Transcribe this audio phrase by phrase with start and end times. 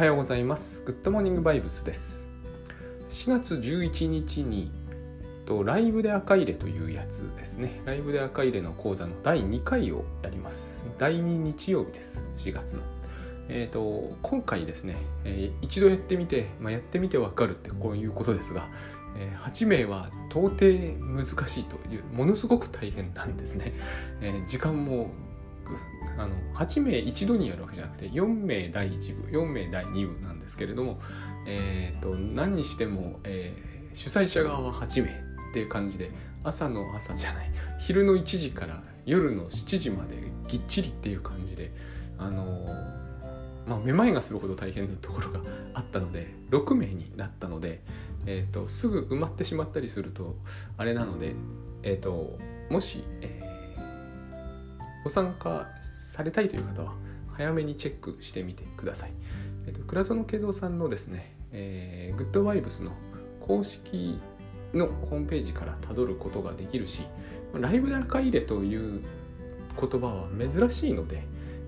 [0.00, 0.82] はようございます。
[0.86, 2.26] グッドモーニングバイブスです。
[3.10, 4.72] 4月11日に
[5.44, 7.82] とライブで赤入れというやつですね。
[7.84, 10.86] ライブで赤入れの講座の第2回をやります。
[10.96, 12.24] 第2日曜日です。
[12.38, 12.82] 4月の。
[13.50, 18.70] えーと、今回ですね、えー、一度やってみて、まあ、やってみてわかるってこういうことですが、
[19.18, 20.64] えー、8名は到底
[21.02, 23.74] 難しいというものすごく大変なんですね、
[24.22, 25.10] えー、時間も
[26.18, 31.00] あの8名一度にやるわけじゃなくて4名第1部4名第2部なんですけれども、
[31.46, 36.10] えーと、何にしても、えー、主催者側は8名っていう感じで
[36.44, 37.50] 朝の朝じゃない
[37.80, 40.16] 昼の1時から夜の7時まで
[40.48, 41.72] ぎっちりっていう感じで
[42.18, 43.00] あのー
[43.66, 45.40] まあ、めまいがするほど大変なところが
[45.74, 47.80] あったので6名になったので、
[48.26, 50.36] えーと、すぐ埋まってしまったりすると
[50.76, 51.34] あれなので、
[51.84, 52.36] えーと、
[52.68, 53.49] もし、えー、
[55.04, 55.68] ご参加
[55.98, 56.94] されたいという方は
[57.32, 59.12] 早めにチェックしてみてください。
[59.66, 62.92] えーと、倉園慶三さんのですね、えー、グッドワイブスの
[63.40, 64.20] 公式
[64.74, 67.02] のホームページからたどることができるし
[67.54, 69.02] ライブで赤入れという
[69.80, 71.22] 言葉は珍しいので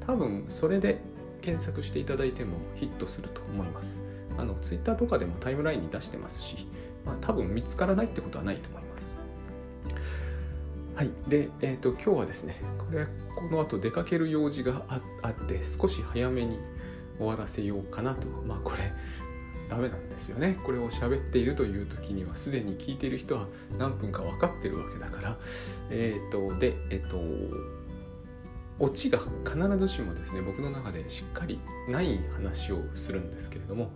[0.06, 1.00] 多分それで
[1.40, 4.00] 検索していただいてもヒットすると思います。
[4.38, 6.66] あの Twitter とかでもタイムラインに出してますし、
[7.04, 8.81] まあ、多分見つからないってことはないと思います。
[10.94, 11.10] はい。
[11.26, 16.58] で、えっ、ー、と、今日はですね、これ、この後出かける用事があって少し早めに
[17.16, 18.26] 終わらせようかなと。
[18.46, 18.92] まあ、これ、
[19.70, 20.58] ダメなんですよね。
[20.64, 23.46] これを喋っているという時には、すでに聞いている人は
[23.78, 25.38] 何分か分かってるわけだから、
[25.90, 27.18] えっ、ー、と、で、えっ、ー、と、
[28.78, 33.92] オチが必ずしもですね僕の中でしっかりない話をするんですけれども、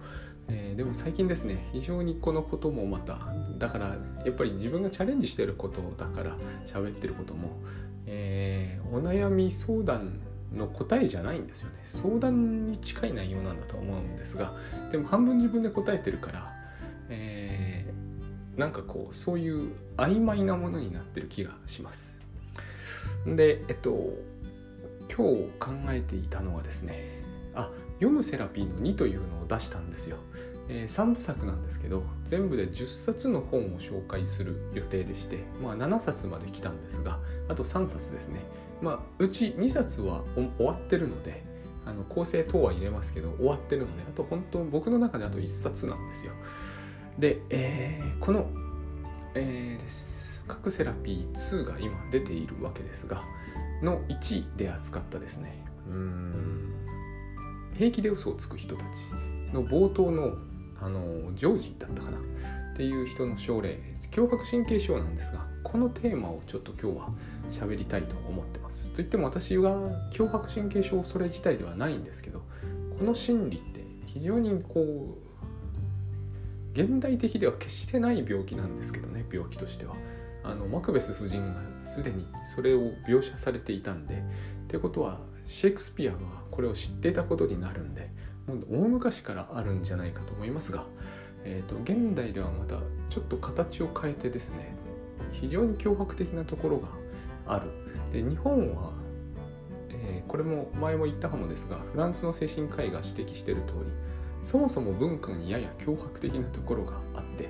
[0.48, 3.18] えー、でも最近ですね非常にこのこともまた
[3.58, 6.36] だからやっぱり自分がチャレンジしてることだから
[6.72, 7.58] 喋ってることも、
[8.06, 10.20] えー、お悩み相談
[10.54, 11.80] の答えじゃないんですよね。
[11.82, 14.52] 相談に近い内容なんだと思うんですが
[14.92, 16.52] でも半分自分で答えてるから、
[17.08, 22.18] えー、なんかこうそういう曖昧なものになってる気がします。
[23.26, 24.14] でえっと
[25.14, 27.22] 今日考えていたのはですね
[27.54, 30.18] あ読むセラピーの2というのを出したんですよ、
[30.68, 37.18] えー、3部作なんですけど全部で10冊の本を紹介する予定でして、まあ、7冊まで来たんですが
[37.48, 38.40] あと3冊ですね、
[38.82, 41.44] まあ、うち2冊は終わってるので
[41.84, 46.32] あの構成等は入れますけど終わってるのであと本当僕の中であと1冊なんですよ。
[47.16, 48.50] で、えー、この、
[49.34, 53.22] えー、各セラピー2が今出ているわけですが
[53.82, 55.64] の1で扱ったですね。
[55.88, 56.74] うん。
[57.78, 58.88] 平気で嘘をつく人たち
[59.52, 60.34] の冒頭の
[60.80, 62.18] あのジョージだったかな？
[62.18, 63.78] っていう人の症例
[64.10, 67.08] 強迫神経症なんですがこのテーマをちょっと今日は
[67.50, 68.90] 喋りたいと思ってます。
[68.90, 72.42] といっても私は強迫神経症それ自体ではないんですけど
[72.98, 75.16] この心理って非常にこ
[76.74, 79.96] う現代的では決してない病気なんですけどね病気としては。
[80.44, 84.20] あのマクベス夫人がすでにそれを描写されていたんでっ
[84.68, 86.18] てことはシェイクスピアは
[86.52, 88.10] これを知っていたことになるんで
[88.46, 90.84] もう大昔からあるんじゃないかと思いますが、
[91.44, 92.76] えーと、現代ではまた
[93.10, 94.74] ちょっと形を変えてですね
[95.32, 96.88] 非常に脅迫的なところが
[97.46, 97.70] ある
[98.12, 98.92] で日本は、
[99.90, 103.92] えー、これも前も言ったかもですがフランスの精神科医が指摘している通り
[104.42, 107.48] そもそも文化にやや脅迫的なところがあって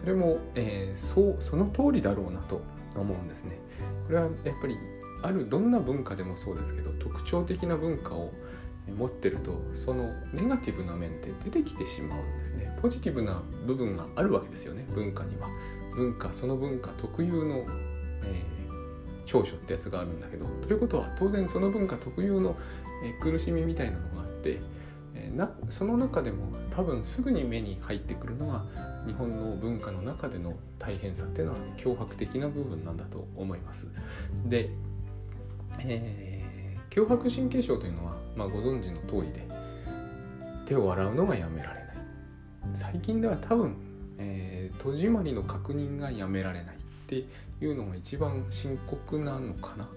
[0.00, 2.60] それも、えー、そうその通りだろうなと
[2.96, 3.58] 思うんですね。
[4.06, 4.76] これはやっぱり
[5.22, 8.32] あるどんな文化でもそうですけど特徴的な文化を
[8.90, 12.76] 持ってるとそのネガティブな面って出てきてしまうんですね。
[12.82, 15.48] ポジティブな部分があるわけですよね文化には。
[15.94, 17.66] 文化その文化特有の、
[18.24, 18.72] えー、
[19.26, 22.56] 長所ってやつがあるんだけどということは当然その文化特有の、
[23.04, 24.58] えー、苦しみみたいなのがあって
[25.14, 28.64] えなその中でも多分すぐに目に入ってくるのが
[29.06, 33.86] 日本の文化の中での大変さっていうのは脅迫的な部分なんだと思います。
[34.46, 34.70] で、
[35.80, 36.41] えー、
[36.94, 39.48] 脅迫神経症というのは、まあ、ご存知の通りで
[40.66, 41.86] 手を洗うのがやめられない。
[42.74, 43.76] 最近では多分、
[44.18, 47.24] えー、戸締まりの確認がやめられないって
[47.62, 49.88] いうのが一番深刻なのかな。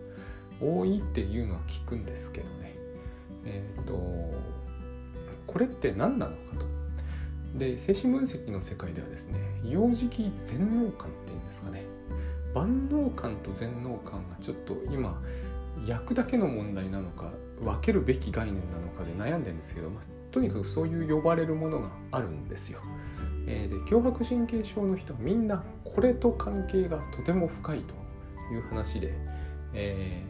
[0.62, 2.74] 多いっていうのは聞くんですけどね。
[3.46, 4.34] えっ、ー、と
[5.48, 6.66] これって何なのかと。
[7.58, 11.84] で精神分析の世界ではですね幼児期全能感っていうんですかね。
[12.54, 15.22] 万能感と全能感がちょっと今
[15.86, 20.04] 役だけの問題なのか分けるべき概念なのかで悩んでるんですけど、まあ、
[20.34, 22.80] とにかくそういう呼ばれるものがあるんですよ。
[23.48, 27.94] えー、で強迫神経症の人はみんなこれと関係がとても深いと
[28.54, 29.14] いう話で、
[29.74, 30.24] え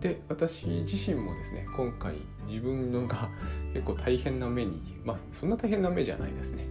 [0.00, 2.14] で私自身もですね今回
[2.46, 3.28] 自分のが
[3.72, 6.68] 結構大変な目にまあそんな大変な目じゃないですね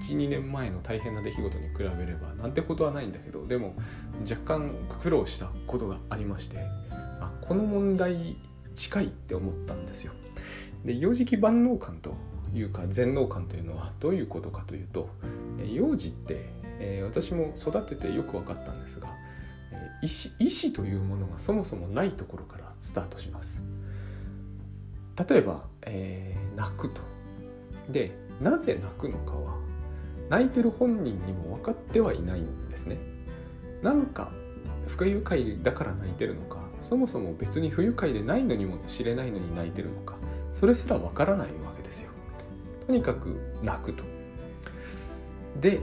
[0.00, 3.74] 12年前の大変な出来事に比べればなんてことはないんだけどでも
[4.28, 4.70] 若干
[5.02, 6.58] 苦労したことがありまして
[7.48, 8.36] この問題
[8.74, 10.12] 近いって思ったんですよ。
[10.84, 12.14] で幼児期万能感と
[12.54, 15.08] いうか全能感というのはどういうことかというと
[15.66, 19.08] 幼児って、えー、私も育ててよく分かったんですが
[20.02, 23.62] 意思意思というものがそもそもないところからスタートします。
[25.28, 27.00] 例えば、えー、泣くと。
[27.90, 28.12] で
[28.42, 29.56] なぜ泣くのかは
[30.28, 32.98] 泣いてる本人にも分かってはいないんですね。
[33.82, 34.30] なんか
[34.86, 40.16] 不愉快だから泣いてるのかそもそも別に不愉快でないのにも知れないのに泣いてるのか。
[40.54, 42.10] それすら分からないわけですよ。
[42.86, 44.04] とにかく泣くと。
[45.60, 45.80] で、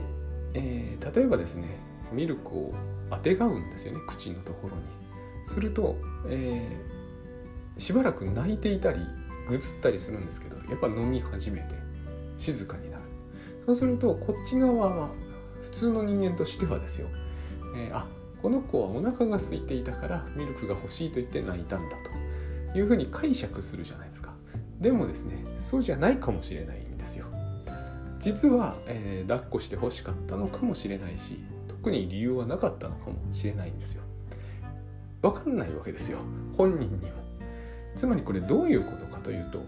[0.54, 1.78] えー、例えばですね
[2.12, 2.74] ミルクを
[3.10, 4.82] あてがうんですよね口のところに。
[5.46, 5.96] すると、
[6.28, 8.98] えー、しばらく泣いていたり
[9.48, 11.66] ぐずったりするんですけどやっぱ飲み始めて
[12.38, 13.02] 静かになる。
[13.64, 15.08] そうするとこっち側は
[15.62, 17.08] 普通の人間としてはですよ、
[17.76, 18.06] えー、あ
[18.46, 21.96] この子はお腹が空いていたからミルクが欲しいと言って泣いたんだ
[22.72, 24.34] というふうに解釈するじゃないですか。
[24.78, 27.26] でもですねそうじゃないかもしれないんですよ。
[28.20, 34.04] 実は、えー、抱っこして欲しかったのかもしれないし特に理由はなかったのかもしれないんですよ。
[35.22, 36.18] 分かんないわけですよ。
[36.56, 37.00] 本人にも
[37.96, 39.60] つまりこれどういうことかというと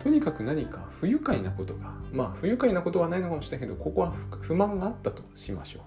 [0.00, 5.80] とにかく何か不愉快なことがまあ不愉快なことはないのかもしれないけどここは不満があったとしましょ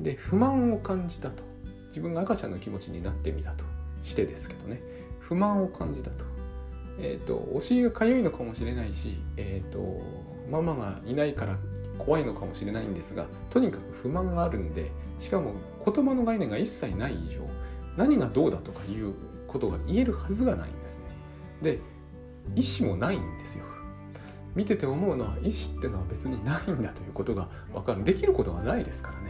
[0.00, 0.02] う。
[0.02, 1.51] で不満を感じたと。
[1.92, 3.64] 自分が赤ちゃんの気持ちになってみたと
[4.02, 4.80] してですけどね
[5.20, 6.24] 不満を感じたと
[6.98, 10.02] え、ー、とお尻が痒いのかもしれないしえ、ー、と
[10.50, 11.58] ママがいないから
[11.98, 15.52] 怖いのかもしれないんですがとにかく不満があるんでしかも
[15.84, 17.40] 言葉の概念が一切ない以上
[17.96, 19.14] 何がどうだとかいう
[19.46, 21.02] ことが言えるはずがないんですね。
[21.60, 21.78] で
[22.56, 23.64] 意思もないんですよ。
[24.54, 29.20] 見てて思うのは意思ってのは別にないんだということが分かるできることがないですから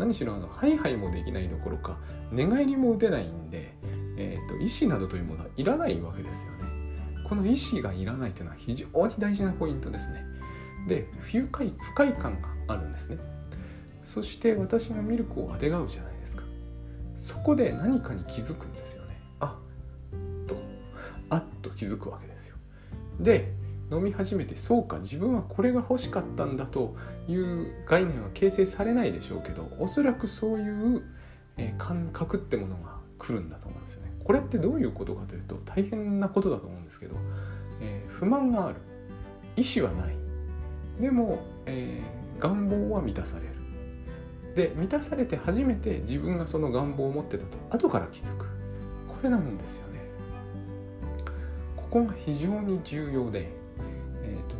[0.00, 1.98] 何しろあのハイハイもできないどころか
[2.32, 3.74] 寝返りも打てないんで、
[4.16, 6.58] えーと、意思などというものはいらないわけですよね。
[7.28, 10.24] この意思がいらないというのは非常に大事なポイントですね。
[10.88, 13.18] で不快不快感があるんですね。
[14.02, 16.44] そして私がミルクをあてがうじゃないですか。
[17.16, 19.16] そこで何かに気づくんですよね。
[19.40, 19.58] あ
[20.14, 20.56] っと。
[21.28, 22.56] あっと気づくわけですよ。
[23.20, 23.52] で
[23.90, 26.96] 飲み始めてそうか自分はこれが欲しかったんだと
[27.28, 31.02] いう概念は形成されないでしょうけどおそらくそういう、
[31.56, 34.12] え、感覚ってものが来るんだと思うんですよね。
[34.24, 37.16] これってどういうことかというと大変なことだと思うんですけど、
[37.80, 38.76] えー、不満がある。
[39.56, 40.16] 意思はない。
[41.00, 43.50] でも、えー、願望は満たされる。
[44.54, 48.46] で満たされて初めて自分がその願望を持ってたと後から気づく。
[49.08, 50.00] これなんですよね。
[51.76, 53.59] ここが非常に重要で、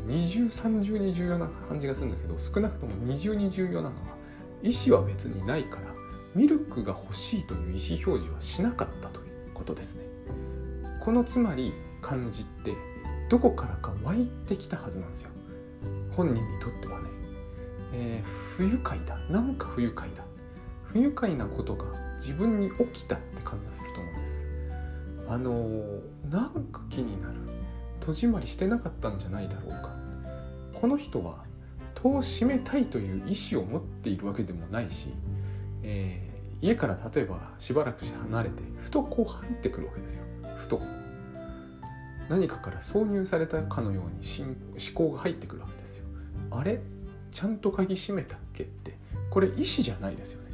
[0.07, 4.17] 二重三重に重要な感じがするんだけど少なくとも二重に重要なのは
[4.63, 5.83] 意思は別にないから
[6.35, 10.05] ミルクが欲しいという意思表示はしなかったということですね。
[11.01, 12.75] このつまり漢字って
[13.29, 15.31] どこからか湧いてきたはずなんですよ。
[16.17, 17.09] 本人にとってはね、
[17.93, 19.19] えー、不愉快だ。
[19.29, 20.25] なんか不愉快だ。
[20.93, 21.87] 不愉快なことが
[22.17, 24.45] 自分に起きたって感じがすると思うんです。
[25.29, 26.01] あのー、
[26.31, 27.35] なんか気になる。
[28.01, 29.90] 戸締まりしてなかったんじゃないだろうか。
[30.81, 31.45] この人は
[31.95, 35.09] 戸を閉めたいという意思を持っているわけでもないし、
[35.83, 40.23] えー、家から例えばしばらくし離れてふとこう入ってくるわけですよ。
[40.57, 40.81] ふと。
[42.31, 44.55] 何かから挿入されたかのように思
[44.95, 46.05] 考が入ってくるわけですよ。
[46.51, 46.81] あれ？
[47.33, 48.97] ちゃんと鍵閉めたっけって。
[49.31, 50.51] これ意思じゃないですよね。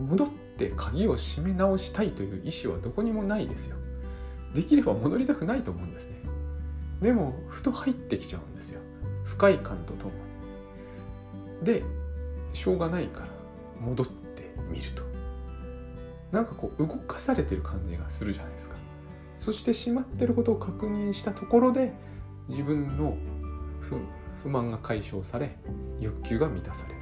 [0.00, 3.76] 戻って鍵を閉め直したいという意思はどこにもないですよ。
[4.54, 6.14] できれば戻りたくないと思うんですね。
[7.02, 8.79] でもふと入ってきちゃうんですよ。
[9.30, 10.10] 不快感ととも
[11.60, 11.84] にで
[12.52, 13.26] しょうがないから
[13.80, 15.02] 戻ってみると。
[16.32, 18.76] なんかこう動かされてる感じがするじゃないですか。
[19.36, 21.92] そしてしまってることを確認したところで
[22.48, 23.16] 自分の
[24.42, 25.56] 不満が解消され
[26.00, 27.00] 欲求が満たされる。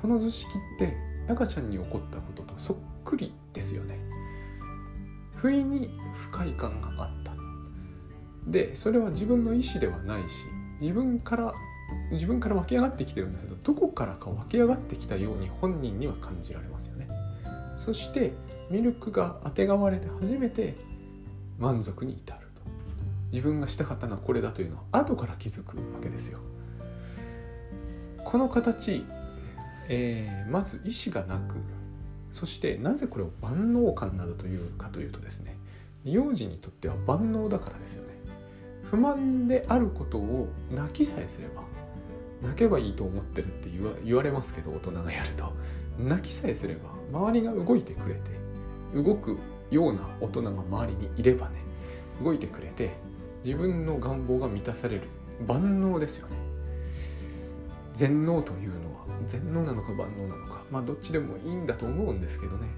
[0.00, 0.96] この図式って
[1.28, 3.98] 赤ちゃんに起こったこととそっくりですよね。
[5.34, 7.32] 不意に不快感があった。
[8.46, 10.44] でそれは自分の意思ではないし
[10.80, 11.54] 自分から
[12.10, 17.06] 自分から湧き上がってきてるんだけどどこからか湧き上がってきたように本人には感じられますよね。
[17.78, 18.32] そして
[18.70, 20.74] ミルクがあてがわれて初めて
[21.58, 22.46] 満足に至ると。
[23.32, 26.38] 自分がしたかったのはこれだというのは後から気づくわけですよ。
[28.24, 29.04] この形、
[29.88, 31.54] えー、まず意思がなく
[32.32, 35.56] そしてなぜこれを万能感などというかというとですね
[36.04, 38.15] 幼児にとっては万能だからですよね。
[38.90, 41.62] 不満であることを泣きさえすれば
[42.42, 43.70] 泣けばいいと思ってるって
[44.04, 45.52] 言われますけど大人がやると。
[45.98, 48.20] 泣きさえすれば周りが動いてくれて
[48.94, 49.38] 動く
[49.70, 51.54] ような大人が周りにいればね
[52.22, 52.94] 動いてくれて
[53.42, 55.02] 自分の願望が満たされる。
[55.46, 56.36] 万能ですよね。
[57.94, 60.62] 全能というのは全能なのか万能なのか。
[60.70, 62.68] まあどっちでもいいんだと思うんですけどね。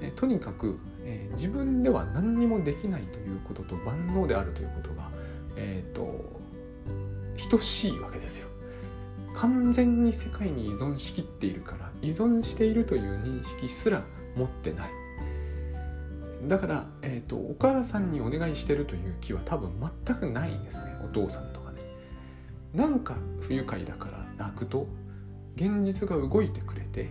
[0.00, 5.10] えとにかく、えー、自分では何にもできないということと万能であるということが
[5.56, 6.36] えっ、ー、と
[7.48, 8.48] 等しいわけですよ。
[9.34, 14.02] 完全に世界に依存しきっているから依存しているという認識すら
[14.34, 14.88] 持ってない。
[16.48, 19.70] だから、えーと、お母さんにお願いしてるという気は多分
[20.04, 20.96] 全くないんですね。
[21.04, 21.80] お父さんとかね。
[22.74, 24.08] なんか不愉快だか
[24.38, 24.86] ら泣くと
[25.56, 27.10] 現実が動いてくれて、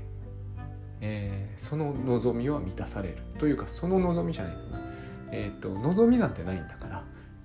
[1.02, 3.18] えー、その望みは満たされる。
[3.38, 4.78] というかその望みじゃないですね
[5.32, 6.85] えっ、ー、と望みなんてないんだから、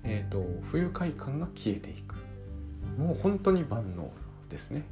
[0.05, 2.15] えーと不愉快感が消えていく。
[2.99, 4.11] もう本当に万能
[4.49, 4.85] ですね。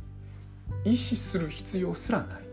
[0.84, 2.48] 意思する必要すらない。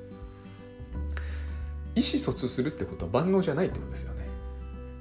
[1.95, 4.25] 意思疎通するってことは万能じゃないってことですよね。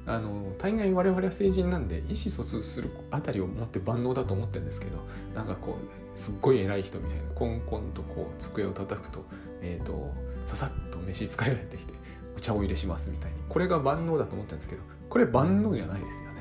[0.06, 4.98] あの大概我々は成人なんで意思疎通するあたりを持って万能だと思ってるんですけど
[5.34, 9.24] なんかこうすっごい偉い人みたいなコンコンとこう机を叩くと,、
[9.62, 10.12] えーと、
[10.44, 11.94] ささっと飯使えられてきて
[12.36, 13.38] お茶を入れしますみたいに。
[13.48, 16.33] これが万能だと思ってるんですけどこれ万能じゃないですよ。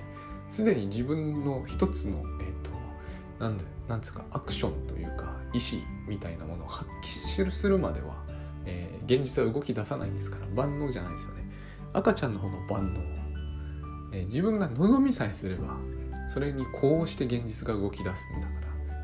[0.54, 2.70] すでに自分の一つの、えーと、
[3.40, 8.24] なんでなんですかアクションというか意思みたいなものを発揮するまでは、
[8.68, 11.44] えー、現実は動き出さないんですから万能じゃないですよね。
[11.92, 13.00] 赤ちゃんの方が万能、
[14.14, 15.76] えー、自分が望みさえすれば
[16.32, 18.54] それにこうして現実が動き出すんだか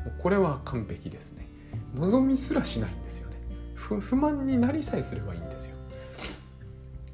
[0.06, 1.48] らこれは完璧ですね。
[1.96, 3.36] 望みすらしないんですよね。
[3.74, 5.74] 不満になりさえすればいいんですよ、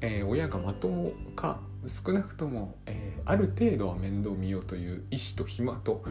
[0.01, 6.03] えー、親がまともか少なくとも、えー、ある程度は面倒見ようという意思と暇と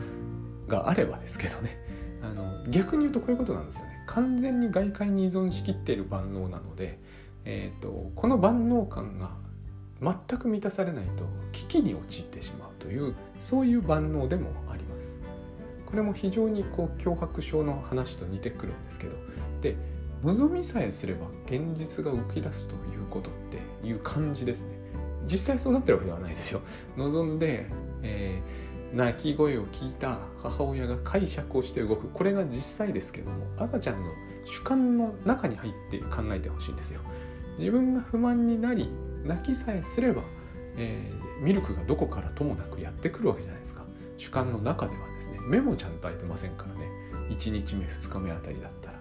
[0.68, 1.78] があればですけどね。
[2.22, 4.02] あの逆に言うとこういうことなんですよね。
[4.06, 6.98] 完全に外界に依存しきっている万能なので、
[7.44, 9.30] えーと、この万能感が
[10.00, 15.16] 全く満たされないと危機に陥ってしまうというそういう万能でもあります。
[15.86, 19.12] これも非常にこう脅迫症の話と似てくるんですけど。
[19.62, 19.76] で
[20.22, 24.75] 望みさえすれば現実が動き出すということっていう感じですね。
[25.26, 26.60] 実際そうなってるわけではないですよ。
[26.96, 27.66] 望んで、
[28.02, 32.08] えー鳴き声を聞いた母親が解釈をして動く。
[32.08, 34.12] これが実際ですけども赤ちゃんの
[34.44, 37.00] 主観の中に入って考えてほしいんですよ。
[37.58, 38.88] 自分が不満になり
[39.24, 40.22] 泣きさえすれば、
[40.76, 43.82] えー、ミルクがどこからともなくやってくるわけじゃないですか。
[44.18, 45.38] 主観の中ではですね。
[45.46, 46.88] 目もちゃんと開いてませんからね。
[47.28, 48.98] 1日目2日目あたりだったら。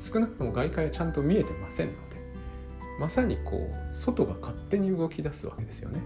[0.00, 2.15] 少なくとも外界はちゃんと見えてませんので
[2.98, 6.00] まさにこう外が勝手に動き出すわけですよね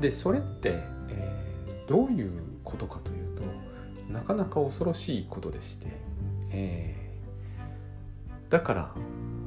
[0.00, 2.30] でそれってえー、どういう
[2.64, 5.86] ことかというとなかなか恐ろしいことでして、
[6.52, 8.94] えー、だから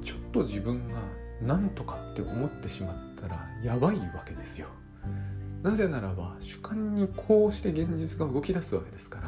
[0.03, 0.99] ちょっと自分が
[1.41, 4.67] 何とかって思ってしまったらやばいわけですよ。
[5.63, 9.19] なぜならば主観にこうして現実が動き出すわけですか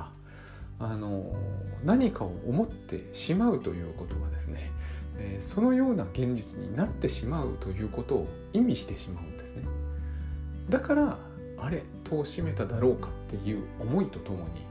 [0.79, 1.36] らあの
[1.84, 4.72] 何かを思ってしまうということはですね、
[5.17, 9.63] え、そのような現実になってしまうということを意味してしまうんですね。
[10.70, 11.17] だから
[11.58, 14.65] あれ戸を閉めただろうかっていう思いとともに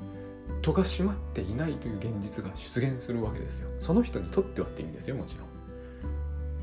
[0.63, 3.69] 戸が閉まっていないという現実が出現するわけですよ。
[3.81, 5.49] その人にとってはって意味ですよもちろん。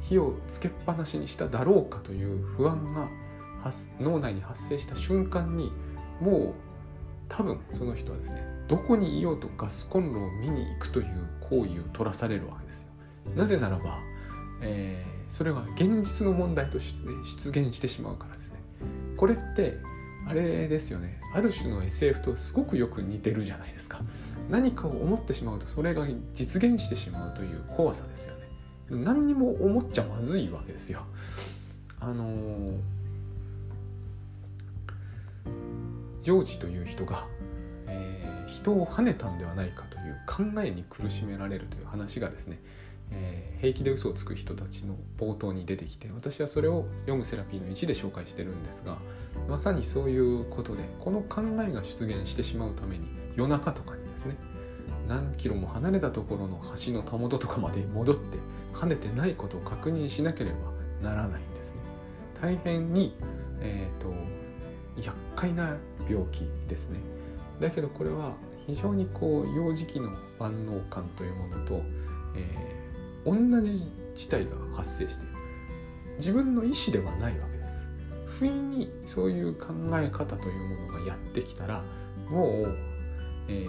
[0.03, 3.07] 火をつけっぱなしにしただろうかという不安が
[3.99, 5.71] 脳内に発生した瞬間に
[6.19, 6.53] もう
[7.27, 11.07] 多分その人はですねどこにいようとガスコンロを見に行くという
[11.41, 12.88] 行為を取らされるわけですよ。
[13.35, 13.99] なぜならば、
[14.61, 18.59] えー、それは現実の問題として出現してしまうからですね。
[19.17, 19.77] これって
[20.27, 21.19] あれですよね。
[21.33, 24.01] ある種の SF とすごくよく似てるじゃないですか。
[24.49, 28.43] 何かを思ってしまうとそれが実現してしまうという怖さですよね。
[28.89, 31.05] 何にも思っちゃまずいわけですよ。
[31.99, 32.77] あのー、
[36.23, 37.27] ジョージという人が、
[37.87, 42.59] えー、人を跳ねたんではないかという考えに苦しめられるという話がですね
[43.11, 48.97] えー、平気で嘘をつく人たちの冒頭に出てきて私はそれを読むセラピーの1で紹介してるんですが
[49.47, 54.35] まさにそういうことでこの考えが出現してしまうために夜中とかにですね
[55.07, 58.37] 何キロも離れたところの橋のたもととかまで戻って
[58.73, 61.77] 跳ねてないことを確認しなければならないんですね。
[62.39, 63.15] 大変に、
[63.59, 64.13] えーと、
[65.01, 65.77] 厄介な
[66.09, 66.99] 病気ですね。
[67.59, 68.33] だけどこれは
[68.67, 71.81] 非常にこう幼児期の万能感というものと、
[72.35, 72.78] えー
[73.29, 73.83] 同じ
[74.15, 75.25] 事態が発生して
[76.17, 77.87] 自分の意思ではないわけです。
[78.27, 81.83] 不意にそういう考え方というものがやってきたら
[82.29, 82.77] もう、
[83.47, 83.67] えー、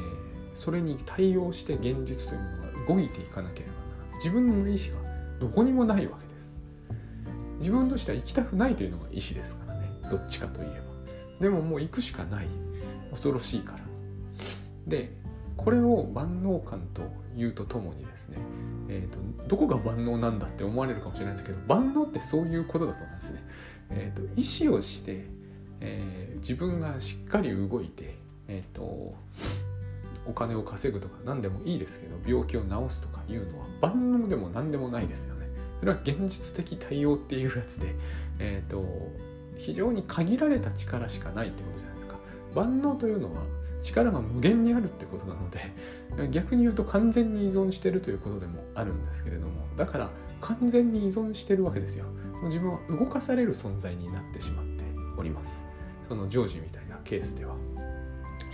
[0.54, 4.14] それに対応して現実というものが動いていかなければならない。
[4.16, 6.52] 自分の意思がどこにもないわけです。
[7.58, 9.90] 自分としては行きたくないというのが意思ですからね。
[10.10, 10.82] どっちかといえ
[11.38, 11.40] ば。
[11.40, 12.46] でももう行くしかない。
[13.10, 13.78] 恐ろしいから。
[14.86, 15.19] で
[15.62, 17.02] これを万能感と
[17.36, 18.38] いうとともにですね、
[18.88, 23.44] えーと、どこが万能なんだって思われるかもしれないんですけど万能ってそういうことだと思うんですね。
[23.90, 25.26] えーと、意思をして、
[25.80, 28.16] えー、自分がしっかり動いて、
[28.48, 29.14] えーと、
[30.26, 35.46] お金を稼ぐとか何でもいいですけど病気を治すとかいうのは万能でも何でもないですよね。
[35.80, 37.94] それは現実的対応っていうやつで、
[38.38, 38.82] えー、と
[39.58, 42.16] 非常に限られた力しかないってことじゃないですか。
[42.54, 43.42] 万能というのは
[43.82, 50.10] 力が無限にあるってことなので 逆に言うと完全に依存してるということでもあるんですけれどもだから
[50.40, 52.06] 完全に依存してるわけですよ。
[52.44, 54.84] 自分は動かされる存在になってしまって
[55.18, 55.62] おります。
[56.02, 57.54] そのジョージみたいなケースでは。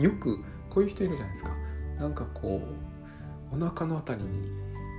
[0.01, 1.51] よくこういう人いるじゃないですか。
[1.99, 2.61] なんかこ
[3.53, 4.43] うお腹の辺りに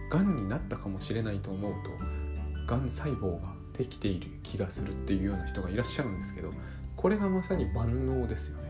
[0.10, 6.51] がんになったかもしれないと思うとがん細胞ができている気がするっていうような人がいらっしゃるんですけど
[6.96, 8.66] これがまさに万能ですよね。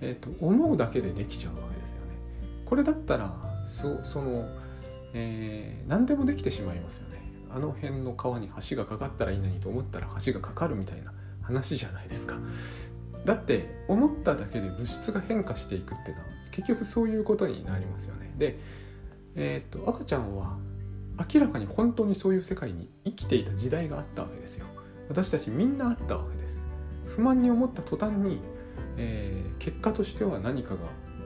[0.00, 2.18] えーと、思うだけでできちゃうわけですよね。
[2.64, 3.34] これだったら
[3.64, 4.44] そその、
[5.14, 7.22] えー、何でもできてしまいますよね。
[7.50, 11.12] あの辺の川に橋がかかったらいいのにと思ったら橋がかかるみたいな
[11.42, 12.36] 話じゃないですか。
[13.24, 18.32] だって思っただけで物質が変化していくってのは結局そういうことになりますよね。
[18.36, 18.58] で、
[19.34, 20.58] えーと赤ちゃんは
[21.32, 24.66] 明らかに本当にそういう世界に生きていた時代があったわけですよ。
[25.08, 26.62] 私たちみんなあったわけです。
[27.06, 28.40] 不満に思った途端に
[28.96, 30.80] えー、結果としては何かが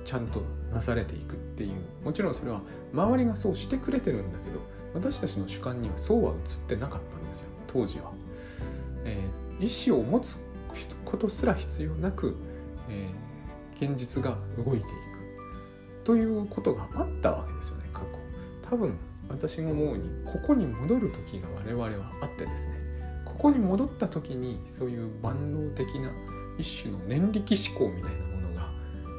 [0.04, 2.04] ちゃんとなされていくっていう。
[2.04, 2.62] もちろんそれは
[2.92, 4.60] 周りがそうしてくれてるんだけど
[4.94, 7.48] 私たちの主観にはそうは映ってなかったんですよ。
[7.72, 8.12] 当時は、
[9.04, 10.38] えー、意思を持つ
[11.04, 12.36] ことすら必要なく、
[12.88, 14.86] えー、現実が動いていく。
[16.04, 18.06] ということがあったわけですよね過去。
[18.68, 18.96] 多分
[19.28, 22.74] 私が思うにここに戻る時が我々はあってですね。
[23.24, 26.10] ここに戻った時にそういう万能的な
[26.60, 28.70] 一種の念力思考みたいなものが、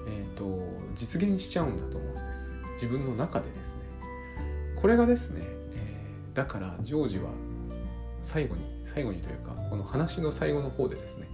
[0.07, 0.61] えーと、
[0.95, 2.51] 実現しちゃうんだと思うんです。
[2.73, 3.81] 自分の中でですね。
[4.75, 5.41] これがですね、
[5.75, 7.29] えー、だからジョージは
[8.21, 11.27] 最後に最後にというかこの話の最後の方でですね、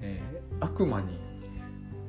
[0.00, 1.18] えー、悪魔に、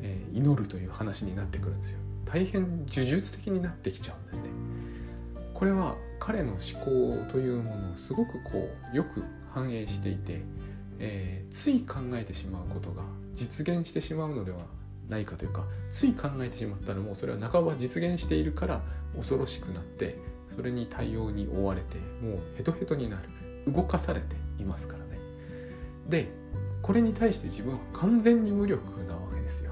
[0.01, 1.99] えー、祈るという話になってくるんですよ。
[2.25, 4.49] 大変呪術的になってきちゃうんですね。
[5.53, 10.41] これは彼の思考というものをすごくこうよく反映していて、
[10.99, 14.57] えー、つい考えてしまうことが実現してしまうのでは
[15.07, 18.81] ないかというかつい考えてしまったらもうそれは半ば実現しているから
[19.15, 20.17] 恐ろしくなって
[20.55, 25.19] それに対応に追われてもうヘトヘトになる動かされていますからね。
[26.07, 26.27] で
[26.81, 29.71] これに対して自分は完全に無力なわけですよ。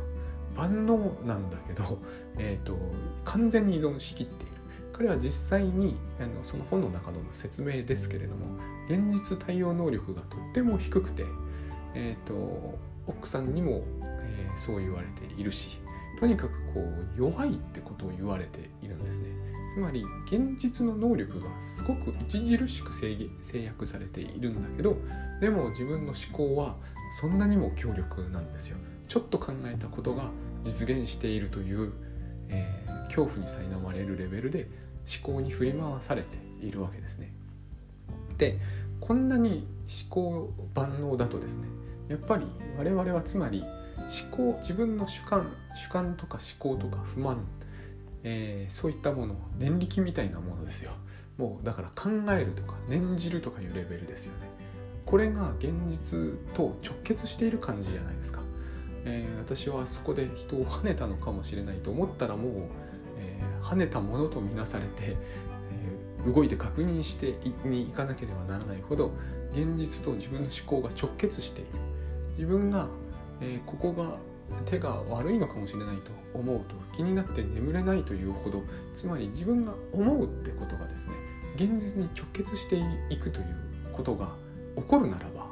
[0.55, 1.99] 万能なんだけど、
[2.37, 2.77] えーと、
[3.23, 4.56] 完全に依存しきっている。
[4.97, 8.57] 彼は実際にあのその本の中の説明ですけれども
[8.89, 11.23] 現実対応能力がとっても低くて
[11.93, 15.79] えーと奥さんにも、えー、そう言われているし
[16.19, 19.25] とにかくこう弱いってことを言われているんですね。
[19.75, 23.29] つまり現実の能力がすごく著しく制
[23.63, 24.97] 約されているんだけど
[25.39, 26.75] でも自分の思考は
[27.21, 28.77] そんなにも強力なんですよ。
[29.07, 30.31] ちょっと考えたことが
[30.63, 31.93] 実現しているという、
[32.49, 34.67] えー、恐怖に苛まれるレベルで
[35.07, 37.33] 思考に振り回されているわけですね。
[38.37, 38.59] で
[38.99, 39.67] こんなに
[40.09, 41.67] 思考万能だとですね
[42.09, 42.45] やっぱり
[42.77, 43.63] 我々はつまり
[44.31, 47.45] 思考自分の主観主観とか思考とか不満、
[48.23, 50.91] えー、そういったもの念力みたいなものですよ。
[51.37, 54.49] もうだから考えるとか念じるとかいうレベルですよね。
[55.05, 58.41] これが現実と直結している感じじゃないですか、
[59.05, 62.69] えー、私はそこで人を跳ねたのかもしれないと思ったらもう、
[63.39, 69.11] えー、跳ねたものとみなされて、えー、動いて確認してに行かなければならないほど
[69.51, 71.69] 現実と自分の思考が直結している
[72.37, 72.87] 自分が、
[73.41, 74.17] えー、ここが
[74.65, 78.63] 手が悪いのかもしれないと思うと気になって眠れないというほど
[78.95, 81.13] つまり自分が思うってことがですね
[81.55, 82.77] 現実に直結して
[83.09, 83.45] いくという
[83.93, 84.29] ことが
[84.75, 85.47] 起こるならば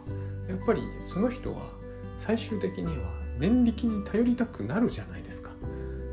[0.47, 1.71] やっぱりその人は
[2.19, 5.51] 最終的には念力に頼りたくなるじゃないですか。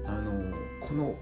[0.06, 1.14] あのこの、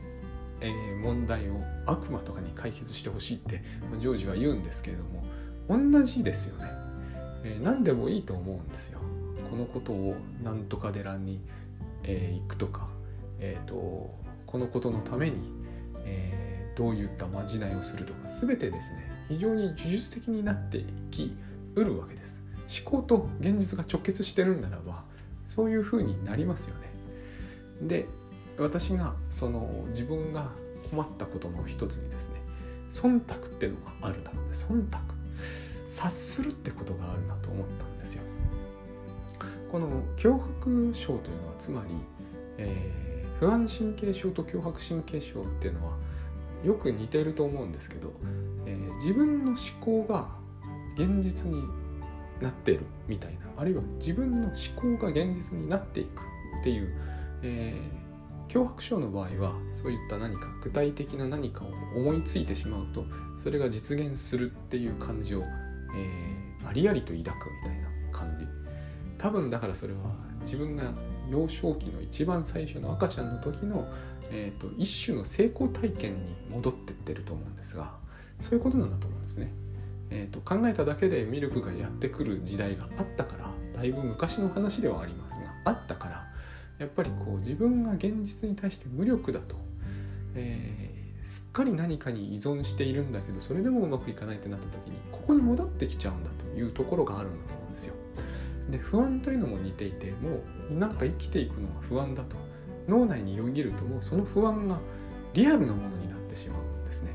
[0.61, 3.63] えー、問題を悪魔とかに解決してほしいって
[3.99, 5.25] ジョージは言うんですけれども
[5.69, 6.71] 同じですよね、
[7.45, 9.01] えー、何でもいいと思うんですよ。
[9.51, 11.41] このことを何とか寺に、
[12.05, 12.89] えー、行くとか、
[13.41, 14.15] えーと、
[14.47, 15.39] このことのために、
[16.05, 21.37] えー、どういったまじないをするとか全てですね非常に呪術的になっていき
[21.75, 22.41] うるわけです
[22.89, 25.05] 思考と現実が直結してるんならば
[25.49, 26.91] そういうふうになりますよね。
[27.83, 28.07] で
[28.61, 30.49] 私がその自分が
[30.91, 32.41] 困ったことの一つにですね
[32.91, 34.99] 忖度っていうのがあるな忖度
[35.87, 38.23] 察するってことがあるなと思ったんですよ。
[39.73, 41.91] この脅迫症というのはつまり、
[42.59, 45.97] えー、不安神経症と脅迫神経症っていうのは
[46.65, 48.13] よく似てると思うんですけど、
[48.67, 50.29] えー、自分の思考が
[50.97, 51.63] 現実に
[52.41, 56.23] なってるみたいなあるいは自分の思考が現実になっていく
[56.61, 56.93] っていう、
[57.43, 58.00] えー、
[58.51, 63.05] 脅迫症の場合はそういった何か具体的な何かを思いついてしまうと
[63.43, 68.47] それが実現するっていう感じを、えー、ありありと抱くみたいな感じ
[69.19, 70.01] 多分だからそれは
[70.41, 70.93] 自分が
[71.31, 73.87] 幼少期の一番最初の赤ちゃんの時の、
[74.33, 77.93] えーと、一種の成功体験に戻ってってると思うんですが
[78.41, 79.53] そういうことなんだと思うんですね。
[80.13, 86.30] えーと、考えただけでミルクがやってくる時代があったからだいぶ昔の話ではありますがあったから
[86.81, 89.55] やっぱりこう自分が現実に対して無力だと、
[90.35, 97.95] えー、すっかり何かに依存しているんだけどそれでもうまくいかないってなった時にここに戻ってきちゃうんだというところがあるんだと思うんですよ。
[98.71, 100.41] で不安というのも似ていても
[100.71, 102.37] うなんか生きていくのが不安だと。
[102.89, 104.79] 脳内によぎるともうその不安が
[105.35, 107.11] リアルなものになってしまうんですね。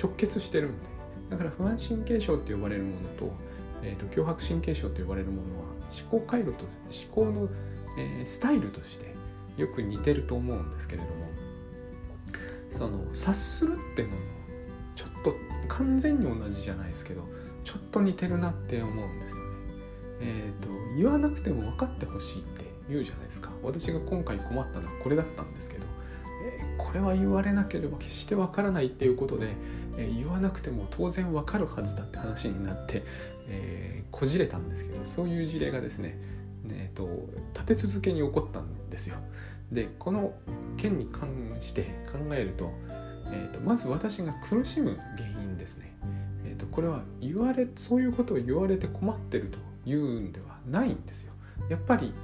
[0.00, 0.86] 直結してるんで。
[1.30, 3.32] だから不安神経症って呼ばれるものと,、
[3.82, 5.66] えーと、脅迫神経症と呼ばれるものは
[6.10, 7.48] 思考回路と思考の、
[7.98, 9.14] えー、スタイルとして
[9.60, 11.26] よく似てると思うんですけれども
[12.70, 14.22] その察するっていうのも
[14.94, 15.34] ちょっと
[15.68, 17.22] 完全に同じじゃないですけど
[17.64, 19.42] ちょっと似てるなって思うんですよね。
[20.20, 25.84] えっ、ー、と言わなくても分かってほしいって言うじゃないですか私が今回困ったのはこれだったんですけど、
[26.46, 29.48] えー、これは言われなければ決して分からないっていうことで
[29.98, 33.02] え言わなくても当然わかるはずだって話になって、
[33.48, 36.18] えー、こじれたんですけどそういう事例がですね
[36.68, 37.08] ねと
[37.54, 39.16] 立て続けに起こったんですよ。
[39.72, 40.32] でこの
[40.76, 42.72] 件に関して考えると,、
[43.26, 45.94] えーと、まず私が苦しむ原因ですね。
[46.44, 51.32] えーと、これは言われそういうことを言われて困ってるというんではないんですよ。
[51.68, 52.14] やっぱり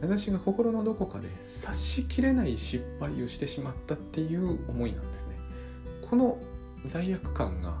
[0.00, 5.36] 私が心のどこかで察しきれない失敗をしてしまったっていう思いなんですね。
[6.08, 6.38] この
[6.84, 7.74] 罪悪感が、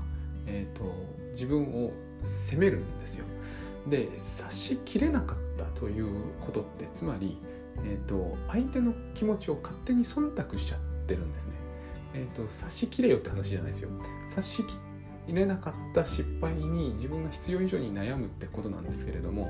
[0.46, 0.84] えーと、
[1.32, 3.24] 自分を責めるんですよ。
[3.86, 6.08] で察しきれなかったという
[6.40, 7.36] ことってつまり、
[7.84, 11.52] えーと、相手の気持ちを勝手に忖度しちゃってるんですね。
[12.14, 13.90] えーと、察しきれよって話じゃないですよ。
[14.28, 14.62] 察し
[15.26, 19.46] きれなかった失敗に自分が必要以上に悩むってことなんですけれども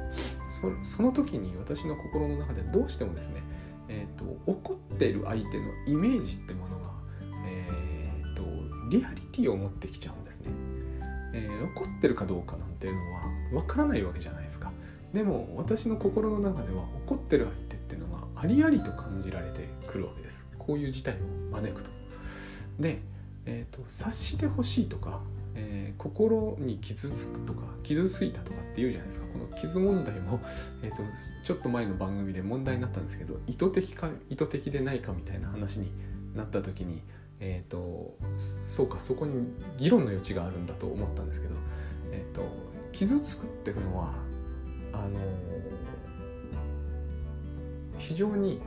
[0.83, 3.43] その時に私の心の中でどうしてもですね、
[3.89, 6.93] えーと怒っている相手のイメージってものが
[7.45, 8.43] えー、と
[8.89, 10.22] リアリティを持ってきちゃうん、
[11.33, 14.73] えー、怒ってるかどうかなんていうのはわからないわけじゃないですか。
[15.13, 20.45] でも私の心の中では怒ってる相手っていうのがありありと感じられてくるわけです。
[20.59, 21.17] こういう事態を
[21.53, 21.91] 招くと。
[22.81, 23.01] で、
[23.45, 25.21] えーと、察してほしいとか、
[25.55, 29.27] えー、心に傷つくとか傷ついたとかっていうじゃないですか。
[29.27, 30.41] この傷問題も、
[30.83, 31.03] えーと
[31.45, 35.93] ちょっと前の番組で問題になったんですけど意図的か意図的でないかみたいな話に
[36.35, 37.03] なった時に
[37.45, 38.17] えーと、
[38.65, 41.55] そうかそこに議論の余地があるんだと思ったんですけど、
[42.13, 42.43] えーと、
[42.93, 44.15] 傷つくっていうのは
[44.93, 45.19] あの
[47.99, 48.61] 非常に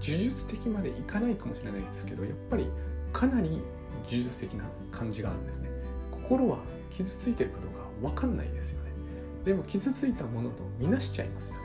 [0.00, 2.66] 呪術的までいかないかもしれないですけどやっぱり
[3.12, 3.62] かなり呪
[4.08, 5.68] 術的な感じがあるんですね。
[6.10, 8.92] 心は傷ついてるかどうか分かんないですよね。
[9.44, 11.62] でも傷ついたものとみなしちゃいますよね。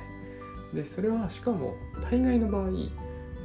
[0.74, 2.70] でそれはしかも大概の場合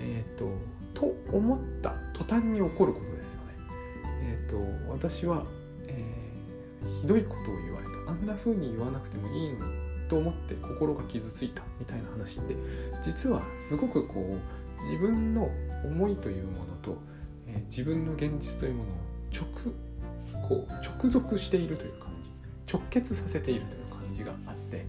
[0.00, 0.48] えっ、ー、と
[0.92, 3.54] と思った途端に起こることですよね。
[4.22, 5.44] えっ、ー、と私は、
[5.86, 9.74] えー、ひどいことを言われたあんな風に言わなくてもいいのに
[10.08, 12.54] と思って心が傷ついたみたいな話って
[13.02, 15.50] 実はすごくこう自分の
[15.84, 16.96] 思いというものと、
[17.48, 18.94] えー、自分の現実というものを
[19.32, 19.46] 直
[20.48, 20.72] こう
[21.04, 22.30] 直属しているという感じ
[22.72, 24.86] 直結させているという感じがあって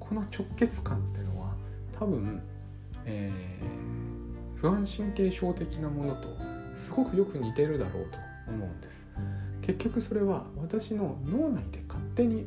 [0.00, 1.54] この直結感っていうのは
[1.98, 2.42] 多分、
[3.04, 3.84] えー
[4.64, 6.28] 不安神経症的なものと
[6.84, 9.06] すごくよく似てるだろうと思うんです。
[9.62, 12.44] 結局それは私の脳内で勝手に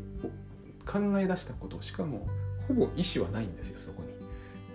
[0.86, 2.28] 考え出したことしかも
[2.67, 4.10] ほぼ意思はないんですよそこに、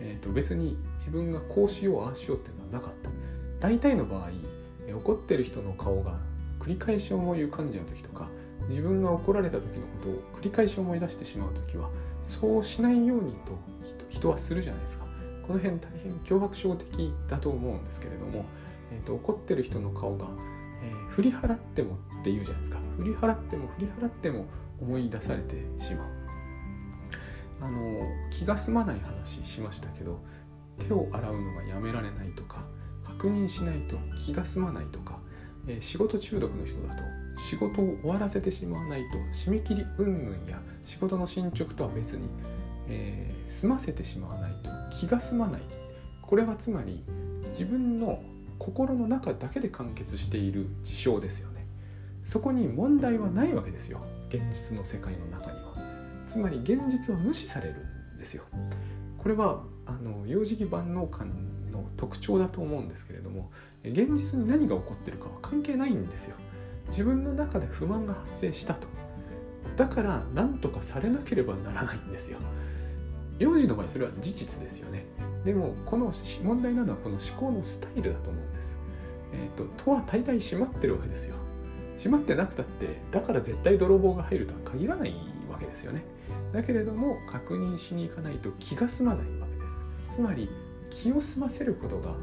[0.00, 3.10] えーと、別に自分がこうしようああしようっていうのはなかった。
[3.60, 4.30] 大体の場合
[4.92, 6.18] 怒ってる人の顔が
[6.58, 8.26] 繰り返し思い浮かんじゃう時とか
[8.68, 11.88] 自分が怒られた時のことを繰り返し思い出してしまう時は
[12.24, 13.56] そうしないようにと
[14.08, 15.04] 人はするじゃないですか。
[15.46, 18.44] この辺大変脅迫症的だと思うんですけれども、
[18.92, 20.26] えーと、怒ってる人の顔が、
[20.82, 22.78] えー、振り払ってもって言うじゃないですか。
[22.98, 24.46] 振り払っても振り払っても
[24.80, 26.06] 思い出されてしまう。
[27.60, 28.00] あの
[28.30, 30.20] 気が済まない話しましたけど
[30.78, 32.64] 手を洗うのがやめられないとか
[33.04, 35.20] 確認しないと気が済まないとか、
[35.68, 37.02] えー、仕事中毒の人だと
[37.40, 42.28] 仕事を終わらせてしまわないと締め切り云々や仕事の進捗とは別に、
[42.88, 45.62] えー、済ませてしまわないと気が済まない。
[46.20, 47.04] これはつまり
[47.50, 48.18] 自分の
[48.62, 51.66] 心の中だけで完結している事象ですよね。
[52.22, 54.00] そこに問題はないわけですよ。
[54.28, 55.74] 現実の世界の中には。
[56.28, 57.74] つまり現実は無視される
[58.14, 58.44] んですよ。
[59.18, 61.28] これはあの幼児期万能感
[61.72, 63.50] の特徴だと思うんですけれども
[63.84, 66.36] 現実に何が起こってるかは関係ないんですよ。
[66.86, 68.86] 自分の中で不満が発生したと。
[69.76, 72.38] だから何とかされなければならないんですよ。
[73.40, 75.04] 幼児の場合それは事実ですよね。
[75.44, 76.12] でもこの
[76.44, 78.76] 問題なのはこの思考のスタイルだと思うんです。
[79.32, 81.36] えっ、ー、と、とは大体閉まってるわけですよ。
[81.96, 85.14] 閉まってなくたってだから絶対泥棒が入るとは限らない
[85.50, 86.04] わけですよね。
[86.52, 89.68] だけれども確認しに行かないと気が済まないわけで
[90.08, 90.16] す。
[90.16, 90.48] つまり
[90.90, 92.14] 気を済ませることが、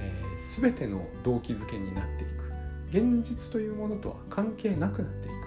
[0.00, 2.48] えー、全ての動機づけになっていく。
[2.90, 5.38] 現実というものとは関係なくなっていく。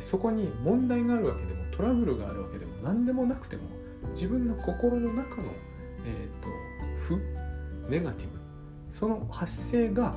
[0.00, 3.62] そこに問題があるわけでもトラブルがあるわけでも何でもなくても
[4.10, 5.48] 自分の心の中の
[6.04, 6.48] えーと、
[6.98, 7.20] 負
[7.88, 8.38] ネガティブ。
[8.90, 10.14] その発生が、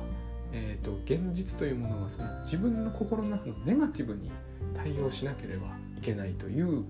[0.52, 4.30] えーと、現実というものがその自分の心の中のネガティブに
[4.74, 5.66] 対応しなければ
[5.98, 6.84] いけないという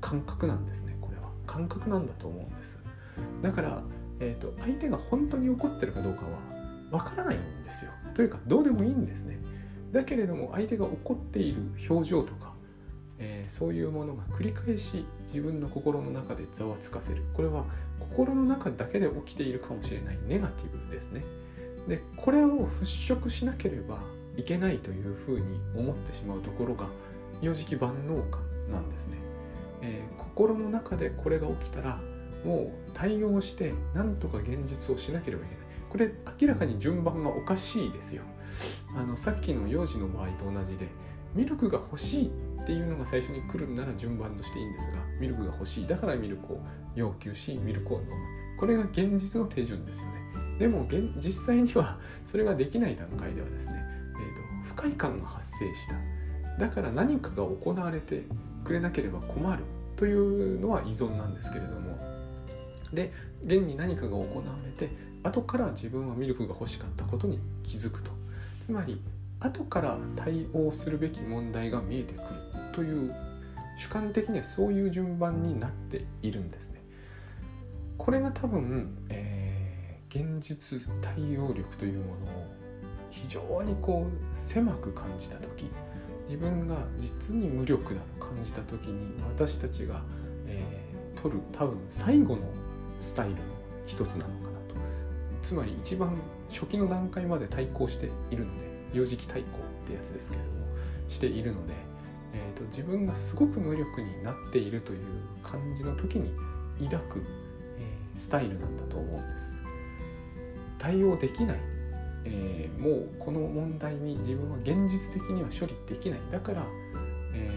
[0.00, 1.30] 感覚なんですねこれは。
[1.46, 2.78] 感覚なんだと思うんです。
[3.42, 3.82] だから、
[4.20, 6.38] えーと、相手が本当に怒ってるかどうかは
[6.90, 7.90] わからないんですよ。
[8.14, 9.38] というかどうでもいいんですね。
[9.92, 12.51] だけれども相手が怒っている表情とか、
[13.24, 17.22] えー、そういうものが繰り返し自分の心の中でざわつかせる。
[17.32, 17.64] これは
[18.00, 21.22] 心の中だけで起きているかもしれないネガティブですね。
[21.86, 23.98] でこれを払拭しなければ
[24.36, 26.86] いけないというふうに思ってしまうところが
[27.40, 29.18] 幼児期万能感なんですね、
[29.82, 32.00] えー、心の中でこれが起きたら
[32.44, 35.64] もう対応して何とか現実をしなければいけない。
[35.90, 38.22] これ明らかに順番がおかしいですよ。
[38.96, 40.88] あのさっきの幼児の場合と同じで
[41.34, 42.30] ミルクが欲しいっ
[42.62, 46.60] っていうのが最初に来るなら順番としていいんですがミルクが欲しいだからミルクを
[46.94, 48.12] 要求しミルクを飲む。
[48.58, 50.12] これが現実の手順ですよね。
[50.58, 55.96] でも実際にはそれができない段階ではですね、えーと、不快感が発生した。
[56.58, 58.22] だから何かが行われて
[58.62, 59.64] くれなければ困る。
[59.96, 61.96] というのは依存なんですけれども。
[62.92, 63.12] で
[63.44, 68.10] 現に何かが行われて後から自分はミルクが欲しかったことに気づくと。
[68.64, 69.00] つまり
[69.42, 72.24] 後から対応するべき問題が見えてくる
[72.72, 73.14] という
[73.78, 76.80] 主観的にはそういう順番になっているんですね。
[77.98, 82.62] これが多分、えー、現実対応力というものを
[83.10, 85.66] 非常にこう狭く感じた時
[86.26, 90.02] 自分が実に無力だと感じた時に私たちが、
[90.46, 92.42] えー、取る多分最後の
[93.00, 93.40] スタイルの
[93.86, 94.74] 一つなのかなと
[95.42, 96.16] つまり一番
[96.48, 100.66] 初期の段階まで対抗しているので幼児期対抗ってやつですけれども
[101.08, 101.74] しているので、
[102.34, 104.98] えーと、自分がすごく無力になっているという
[105.42, 106.32] 感じの時に
[106.84, 107.24] 抱く、
[107.78, 109.54] えー、スタイルなんだと思うんです。
[110.82, 111.58] 対応できない、
[112.24, 116.64] えー、もうこの問題に自分は現実的には処理できないだから、
[117.34, 117.48] え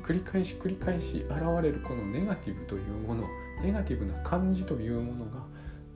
[0.00, 3.24] ー、繰り返し繰り返し現れるこのネガティブというもの
[3.62, 5.44] ネガティブな感じというものが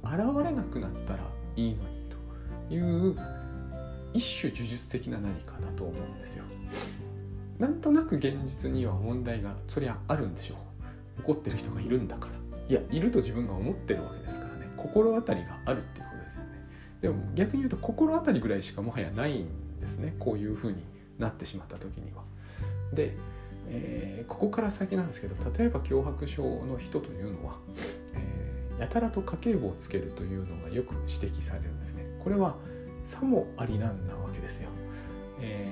[0.05, 1.21] 現れなくなったら
[1.57, 2.11] いいのに
[2.69, 3.17] という
[4.17, 6.45] 一種呪術的な何かだと思うんですよ。
[7.59, 10.55] なんとなく現実には問題がそりゃあるんでしょ
[11.19, 11.23] う。
[11.23, 12.33] 怒ってる人がいるんだから。
[12.69, 14.67] いや、いると自分が思ってるわけですからね。
[14.77, 16.51] 心当たりがあるっていうことですよね。
[17.01, 19.47] でも逆に言うと心当たりぐらいしかもはやないん
[19.81, 20.15] ですね。
[20.19, 20.83] こういうふうに
[21.19, 22.23] なってしまった時には。
[22.93, 23.15] で、
[23.69, 27.57] えー、ここから先なんですけど例えば脅迫症の人というのは、
[28.15, 32.05] えー、やたらと家計簿をつけるというのがよく指摘されるんですね。
[32.23, 32.57] これは
[33.07, 34.69] さもありなんなわけですよ。
[35.41, 35.67] え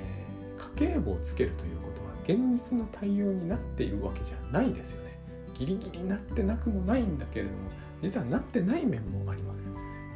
[0.56, 5.18] ー、家計簿をつけるということは現実の対応になっているわけじゃないですよね。
[5.54, 7.56] ギリギリなってなくもないんだけれども
[8.02, 9.66] 実はなってない面もあります。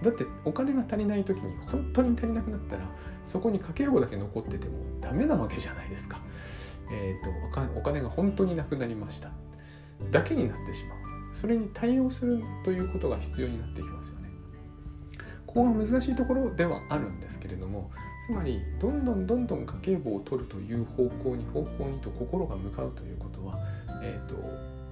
[0.02, 2.82] だってお金が足りない時に本当に足りなくなったら
[3.24, 6.18] そこに家計簿だけ残っててもダメなわけじゃないですか。
[6.90, 9.30] えーと、お金が本当になくなりました
[10.10, 10.98] だけになってしまう
[11.34, 14.27] それに対応するということが必要になってきますよね
[15.48, 17.90] ここが難しいところではあるんですけれども
[18.26, 23.58] つまりどんどんどんどん家計簿を取るという方向に方向にと心が向かうということは、
[24.02, 24.36] えーと、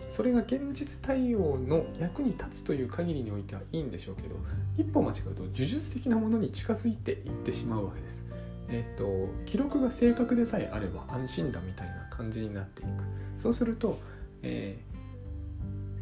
[0.08, 4.36] それが現実対応の役に立つという限りにおいてはいいんでしょうけど
[4.78, 8.24] 一歩間違うと呪術的なものに近づいていってしまうわけです。
[8.68, 12.88] えっ、ー、と記録が正確でさえあれば安心だみたいな感じになっていく
[13.36, 14.00] そうすると、
[14.42, 14.78] え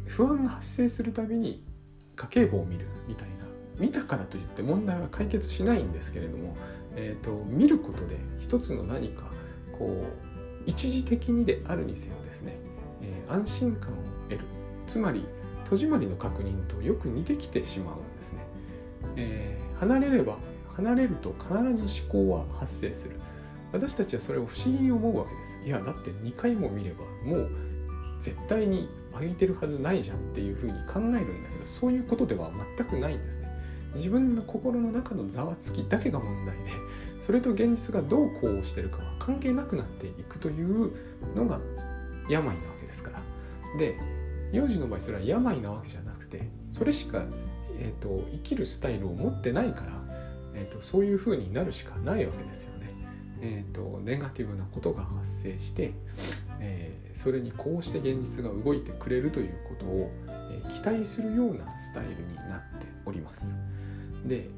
[0.05, 1.63] ー、不安が発生するたびに
[2.15, 3.44] 家計簿を見るみたいな
[3.79, 6.55] 見たからといって問題は解決しないんですけれども、
[6.95, 9.23] えーと、見ることで一つの何か
[9.77, 12.57] こう一時的にであるにせよですね、
[13.01, 13.95] えー、安心感を
[14.29, 14.45] 得る。
[14.87, 15.25] つまり
[15.69, 18.47] 戸締まりの確認とよく似てきてしまうんですね、
[19.15, 20.37] えー、離れれば
[20.75, 23.19] 離れると必ず思考は発生する。
[23.71, 25.59] 私たちはそれを不思議に思うわけです。
[25.65, 27.49] いやだって2回も見ればもう
[28.19, 33.44] 絶対に空いてるはずないじゃんっていうふうに考えるんだけどそういうことでは全くないんですね。
[33.95, 36.63] 自分の心の中のざわつきだけが問題で
[37.21, 40.91] それと現実がどうこうしてるかは関係なくなっていくという
[41.35, 41.59] のが
[42.29, 43.21] 病なわけですから
[43.79, 43.97] で
[44.51, 47.23] 幼児の場合それは病なわけじゃなくてそれしか、
[47.79, 49.91] えーと、生きるスタイルを持ってないから、
[50.55, 52.89] えーと、そういうふうになるしかないわけですよね。
[53.41, 55.93] えーと、ネガティブなことが発生して、
[56.59, 63.45] えー、それにこうして現実が動いてくれるということを、えー、期待するようなスタイルになっております。
[64.27, 64.49] で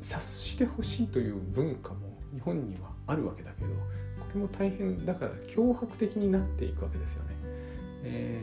[0.00, 3.74] 察してほしいという文化も日本にはあるわけだけどこ
[4.34, 7.30] れも大変だから脅迫的になっていくわけですよね。
[8.04, 8.42] え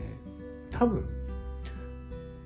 [0.70, 1.04] ー、多分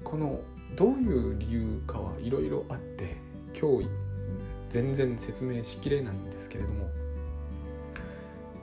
[0.04, 0.40] この
[0.76, 3.16] どういう理由かはいろいろあって
[3.58, 3.88] 今日
[4.68, 6.88] 全然説明しきれないんですけれども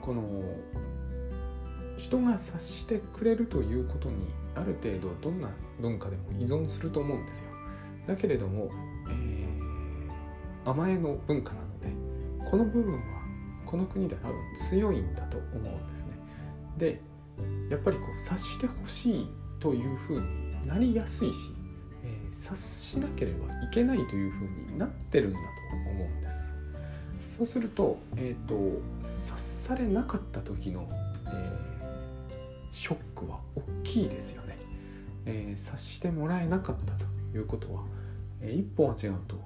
[0.00, 0.22] この
[1.98, 5.48] 人が察してくれるということにある程度どんな
[5.80, 7.44] 文化でも依存すると思うんですよ。
[8.06, 8.70] だけれども
[10.70, 11.88] 甘えの文化なので
[12.50, 13.00] この部分は
[13.64, 16.12] この国では多分強いんだと思うんですね。
[16.76, 17.00] で
[17.70, 21.54] やっぱりこう察してほしいというふうになりやすいし、
[22.04, 26.30] えー、察しなければいけないというふうになってるんだと思うんで
[27.28, 27.36] す。
[27.38, 30.88] そうすると,、えーと、察されなかった時の、
[31.26, 34.56] えー、ショックは大きいですよね。
[35.24, 37.04] えー、察してもらえなかったと
[37.36, 37.84] いうことは、
[38.40, 39.36] えー、一歩間違うと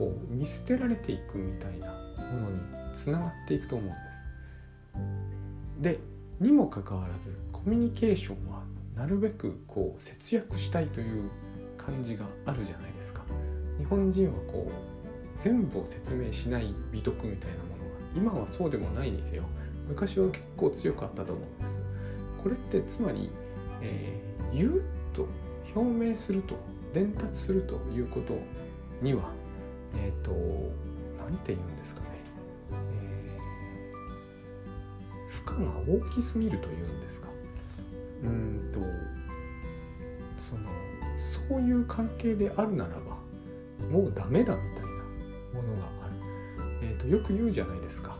[0.00, 3.92] こう見捨てられていくみたいなものにつながっていくと思うん
[5.82, 5.98] です。
[5.98, 6.00] で
[6.40, 8.62] にもかかわらずコミュニケーションは
[8.96, 11.28] なるべくこう節約したいという
[11.76, 13.20] 感じがあるじゃないですか。
[13.78, 19.42] 日本人はこう全部を説明しない美徳みたいなものが今はそうでもないにせよ
[19.86, 21.78] 昔は結構強かったと思うんです。
[22.42, 23.28] これってつまり、
[23.82, 24.82] えー、言う
[25.12, 25.28] と
[25.74, 26.54] 表明すると
[26.94, 28.38] 伝達するということ
[29.02, 29.39] には
[29.96, 30.30] えっ、ー、と
[31.18, 32.06] 何て言うんですかね、
[32.72, 35.72] えー、負荷が
[36.06, 37.28] 大きすぎるというんですか。
[38.24, 38.80] うんと
[40.36, 40.68] その
[41.16, 43.18] そういう関係であるならば
[43.90, 44.88] もうダメだみたいな
[45.54, 46.14] ものがある、
[46.82, 48.16] えーと、よく言うじゃないですか、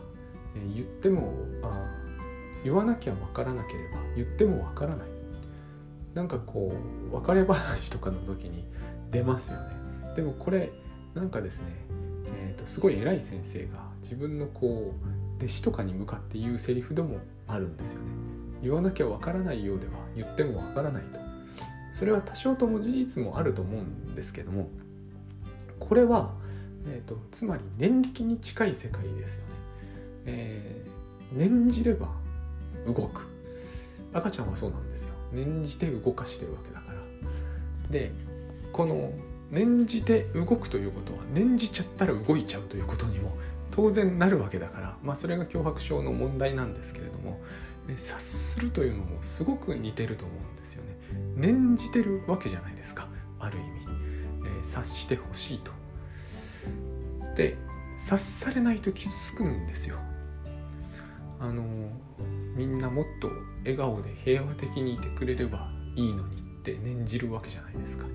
[0.55, 1.89] えー、言ってもあ
[2.63, 5.07] 言わなきゃ分からなければ言っても分からない。
[6.13, 6.73] なんかこ
[7.11, 8.65] う別れ話とかの時に
[9.09, 9.81] 出ますよね。
[10.15, 10.69] でもこれ
[11.13, 11.65] なんかですね、
[12.25, 18.07] えーと、すごい偉い先生が自分のこう弟子とかに向かって言うセリフでもあるんですよね。
[18.61, 21.19] 言わなきゃわからないようでは言ってもわからないと。
[21.91, 24.69] それは多少とも事実もあると思うんですけども
[25.77, 26.31] これは、
[26.87, 29.51] えーと、つまり念力に近い世界ですよね。
[30.25, 32.07] えー、念じれば
[32.85, 33.27] 動く
[34.13, 36.99] 赤ちゃんはそうなんですよ念じて動かしてるわけだから
[37.89, 38.11] で
[38.71, 39.11] この
[39.51, 43.37] 念じて動くということは念じちゃったら動いちゃうということにも
[43.69, 47.39] 当然なるわけだから、まあ、それが脅迫症の問題なんですけれども
[47.95, 50.97] 察するというのもすごく似てると思うんですよね。
[51.35, 53.07] 念じてるわけじゃないですか
[53.39, 53.67] ある意味、
[54.45, 55.71] えー、察してほしいと。
[57.35, 57.57] で
[57.97, 59.97] 察されないと傷つくんですよ。
[61.39, 61.63] あの
[62.55, 63.29] みんなもっと
[63.61, 68.05] 笑顔で平和的にいてくれればいいのにって念じるわけじゃないですか。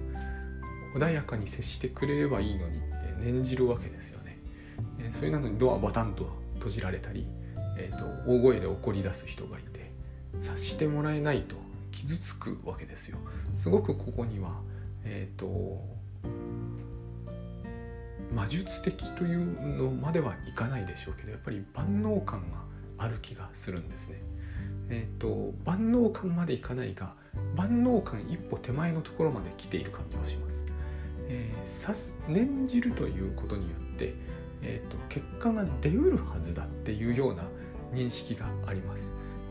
[0.96, 4.38] 穏やかに接してくれればいいのにって念じるわけですよね。
[4.98, 7.26] えー、それなのにドアバタンと閉じられたり、
[7.76, 9.92] えーと、大声で怒り出す人がいて
[10.40, 11.54] 察してもらえないと
[11.90, 13.18] 傷つくわけですよ。
[13.54, 14.62] すごくここには、
[15.04, 15.84] えーと、
[18.34, 22.64] 魔術的というのまではいかないでしょうけどやっぱり万能感が
[22.98, 24.22] ある気がするんですね。
[24.88, 27.14] えっ、ー、と万能感までいかないが
[27.54, 30.65] 万能感一歩手前のところまで来ている感じがします。
[31.28, 34.14] えー、念じるということによって、
[34.62, 37.42] えーと、結果が出うるはずだっていうような
[37.92, 39.02] 認識があります。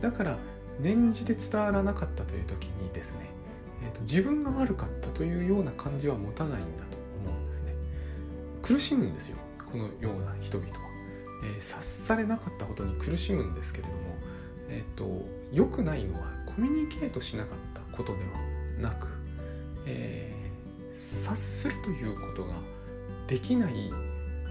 [0.02, 0.38] だから
[0.80, 3.30] 念じて伝わらなかったという時にですね、
[3.84, 7.74] えーと、自分が悪かったというような感じは持たないんだと思うんですね。
[8.62, 9.38] 苦しむんですよ
[9.72, 10.76] このような人々は、
[11.44, 14.00] えー、察されなかったことに苦しむんですけれども、
[14.70, 19.08] えーと、と良くないのはコミュニケートしなかったことではなく、
[19.86, 20.45] えー、
[20.96, 22.54] 察するということが
[23.28, 23.92] できない、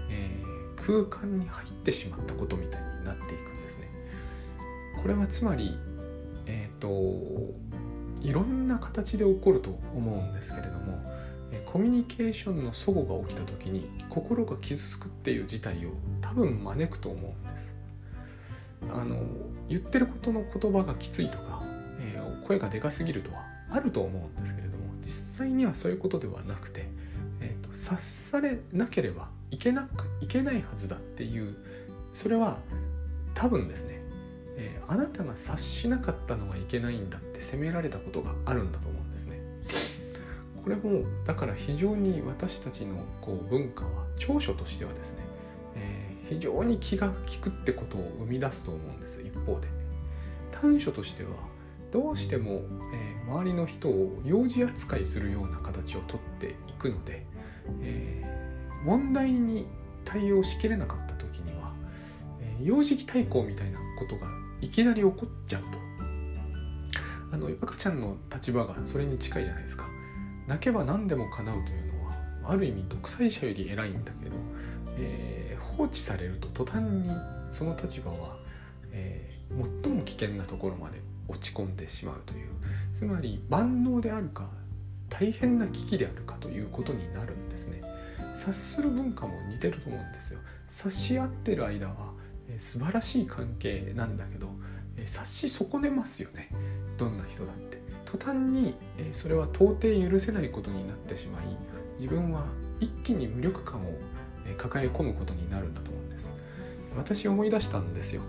[0.09, 3.89] えー、空間に入ってしまったことみたいになっていくんですね。
[5.01, 5.77] これはつまり、
[6.45, 7.53] えーと、
[8.21, 11.03] いろんな形で起こると思うんですけれども
[11.65, 15.91] コミュニケーションの齟齬が起きた時に心が傷つくっていう事態を
[16.21, 17.73] 多分招くと思うんです。
[18.91, 19.23] あの
[19.67, 21.63] 言ってることの言葉がきついとか、
[22.01, 24.64] えー、声がでかすぎるとはあると思うんですけれども
[25.37, 26.87] 際にはそういうことではなくて、
[27.41, 31.55] えーと、察されなければいけなくいけないはずだっていう
[32.13, 32.57] それは
[33.33, 34.01] 多分ですね、
[34.57, 39.39] えー、あなたが察しなかったのがいけないんだって責められたことがあるんだと思うんですね。
[40.63, 45.17] これもだから非常に私たちのこう文化は長所としてはですね、
[45.75, 49.67] えー、非常に気が利くってことを生み出すと思うんです一方で
[50.49, 51.29] 短所としては
[51.95, 57.25] どうしても、えー、周りの人を幼児扱いするような形をとっていくので、
[57.79, 59.65] えー、問題に
[60.03, 61.71] 対応しきれなかった時には、
[62.41, 64.27] えー、幼児期対抗みたいなことが
[64.59, 65.85] いきなり起こっちゃうと。
[67.31, 69.85] あの赤ちゃんの立場がそれに近いじゃないですか。
[70.47, 74.35] 泣けば何でも叶うというのはある意味独裁者より偉いんだけど、
[74.97, 77.09] えー、放置されると途端に
[77.49, 78.35] その立場は、
[78.91, 82.49] えー、最も危険なところまで落ち込んでしまうという。
[82.93, 84.49] つまり万能であるか
[85.09, 87.81] 大変な危機であるかということになるんですね。
[88.33, 90.39] 察する文化も似てると思うんですよ。
[90.67, 92.13] 察し合ってる間は、
[92.57, 94.49] 素晴らしい関係なんだけど、
[95.05, 96.49] 察し損ねますよね。
[96.97, 97.81] どんな人だって。
[98.05, 98.75] 途端に、
[99.11, 101.45] それは到底許せないことになってしまい
[101.97, 102.45] 自分は
[102.79, 103.93] 一気に無力感を、
[104.57, 106.29] 抱え込むことになるんだと思うんです。
[106.95, 108.21] 私思い出したんですよ、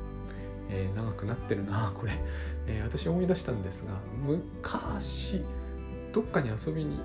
[0.71, 2.13] えー、長くなってるなこれ。
[2.67, 3.93] えー、私思い出したんですが
[4.27, 5.43] 昔
[6.13, 6.99] どっかに遊びに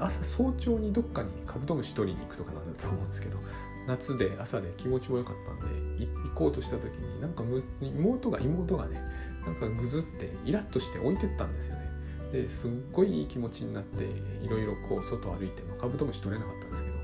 [0.00, 3.38] 朝早朝にどっかにカブトムシ取りに行くとかなんだと思うんですけど
[3.86, 7.42] 夏で朝で気持ちも良かったんで行こうとした時になんか
[7.80, 9.00] 妹が妹がね
[9.46, 11.88] なんかぐずってイラッとして置いてったんですよね。
[12.32, 14.04] ですっごいいい気持ちになって
[14.44, 16.96] いろいろこう外歩いてもカブトムシ取れなかったんですけど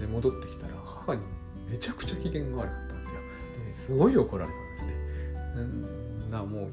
[0.00, 1.22] で戻ってきたら母に
[1.70, 3.20] めちゃくちゃ機嫌が悪かったんですよ。
[3.66, 6.30] ですごい怒られたんですね。
[6.30, 6.70] なもう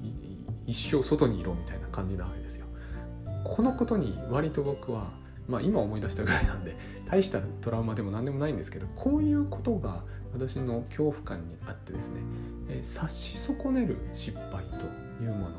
[0.69, 2.67] 一生外にいろみたいな感じなわけですよ。
[3.43, 5.09] このことに割と僕は
[5.47, 6.75] まあ今思い出したぐらいなんで
[7.09, 12.21] 大したトラウマでも何でもないんですけどこういうことが私の恐怖感にあってですね、
[12.69, 15.55] えー、察し損ねる失敗というもの、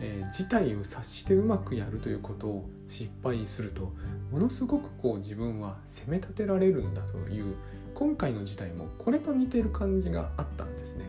[0.00, 3.92] えー、事態を察してうまくやるということを失敗すると
[4.30, 7.56] ものすごくこう自分は責め立てられるんだという
[7.94, 11.06] 今回の事態もこれと似てる感じがあったんですね。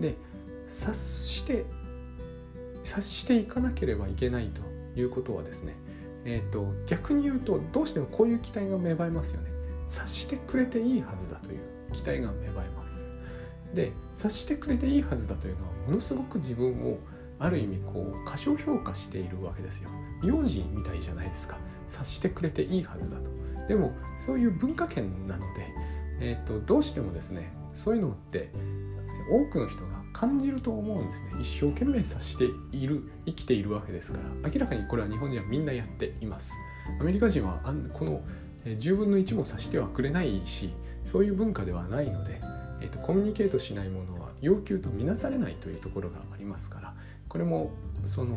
[0.00, 0.14] で
[0.68, 1.66] 察して
[2.90, 4.62] 察していかなければいけないと
[4.98, 5.76] いうことはですね、
[6.24, 9.50] えーと、逆に言うとどうしてもこういう期待が芽生えますよね。
[9.86, 11.60] 察してくれていいはずだという
[11.92, 13.04] 期待が芽生えます。
[13.74, 16.98] で察してくれていいはずだというのはものすごく自分を
[17.38, 19.90] ある意味こう過小評価しているわけですよ。
[20.24, 21.58] 幼児みたいじゃないですか。
[21.86, 23.30] 察してくれていいはずだと。
[23.68, 23.92] でも
[24.26, 25.68] そういう文化圏なので、
[26.18, 28.50] えーとどうしてもですねそういうのって
[29.30, 31.30] 多くの人が感じると思うんですね。
[31.40, 32.44] 一生懸命察して
[32.76, 34.50] いる生きているわけですから。
[34.50, 36.52] 明らかにこれは日本人はみんなやっています。
[37.00, 38.20] アメリカ人はあこの
[38.66, 42.38] 10分の1も察してはくれないしそういう文化ではないので、
[42.82, 46.94] えーと、コミュニケートしないものは要求とみなされないというところがありますから。
[47.26, 47.70] これも
[48.04, 48.36] その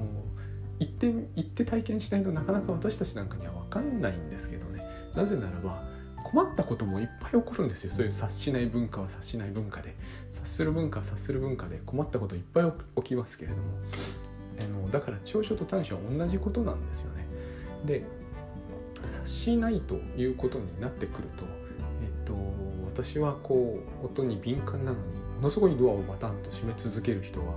[0.80, 4.82] 行って行って体験しないとなかなか私たちなんかには分かんないんですけどね。
[5.16, 5.84] なぜならば
[6.24, 7.92] 困ったこともいっぱい起こるんですよ。
[7.92, 9.96] そういう察しない文化は察しない文化で。
[10.32, 13.64] 察する文化は察する文化で困ったこといっぱい起きますけれども。
[14.60, 17.26] あのだから長所と短所は同じことなんですよね。
[17.86, 18.04] で
[19.06, 21.44] 察しないということになってくると、
[22.02, 22.34] えっと、
[22.86, 25.04] 私はこう音に敏感なのに
[25.36, 27.56] ものすごいドアをバタンと閉め続ける人は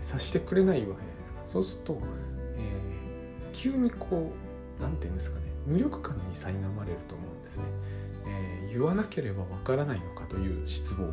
[0.00, 1.42] 察してくれないわけですか。
[1.46, 1.98] そうすると、
[2.56, 4.30] えー、急にこ
[4.78, 7.64] う何て言うんですかね無力感に苛まれると思うんですね。
[8.72, 11.12] 言わなければわからないのかという失望。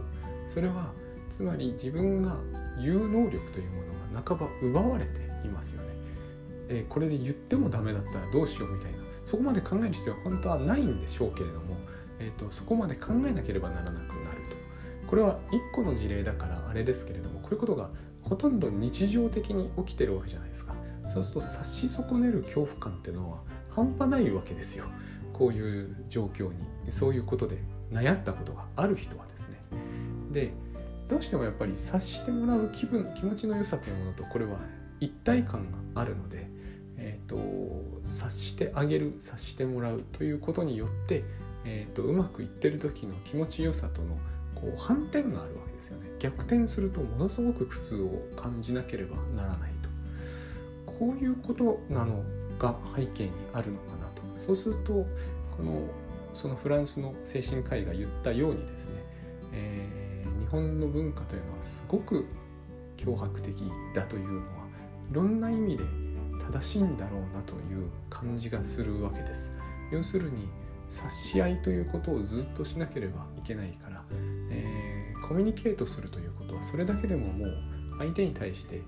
[0.49, 0.91] それは
[1.35, 2.35] つまり自分が
[2.81, 3.83] 言う能力というも
[4.13, 5.11] のが半ば奪われて
[5.45, 5.93] いますよね、
[6.69, 8.97] え、これで言ってもダメだったらどうしようみたいな。
[9.25, 11.77] そこまで考える必要は本当はないんでしょうけれども、
[12.19, 14.07] えーと、そこまで考えなければならなくなる
[15.01, 15.07] と。
[15.07, 17.89] これは一個の事例だからあれですけれどもこういうことが
[18.23, 20.73] ほとんど日常的に起きてるわけじゃないですか。
[21.03, 23.37] そうすると察し損ねる恐怖感っていうのは
[23.69, 24.85] 半端ないわけですよ。
[25.33, 26.57] こういう状況に。
[26.91, 27.57] そういうことで
[27.91, 29.57] 悩ったことがある人はですね
[30.31, 30.51] で
[31.07, 34.57] どうしてもやっぱり察してもらう気分気持ちの良さというものとこれは
[34.99, 36.47] 一体感があるので、
[36.97, 37.37] えーーと、
[38.05, 41.23] 察してあげる察してもらうということによって、
[41.65, 44.17] えーと、うまくいってる時の気持ちよさとの
[44.55, 46.09] こう反転があるわけですよね。
[46.19, 49.71] 逆転するとものすごく苦痛を感じなければならない
[50.85, 50.91] と。
[50.91, 52.23] こういうことなの
[52.57, 54.21] が背景にあるのかなと。
[54.45, 55.05] そうすると
[55.55, 55.87] この
[56.33, 59.03] そのフランスの精神科医が言ったようにですね、
[59.53, 62.27] えー、日本の文化というのはすごく
[62.97, 63.55] 脅迫的
[63.93, 64.43] だというのは
[65.11, 65.83] いろんな意味で
[66.51, 69.51] 正しいんだろうなという感じがするわけです。
[69.91, 70.47] 要するに
[70.89, 74.03] 察し合いということをずっとしなければいけないから、
[74.51, 77.57] えー、コミュニケートするということはそれだけでももう
[77.99, 78.81] 相手に対して、